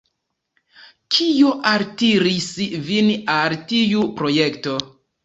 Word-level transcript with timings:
Kio 1.15 1.51
altiris 1.71 2.47
vin 2.87 3.11
al 3.35 3.55
tiu 3.73 4.07
projekto? 4.23 4.75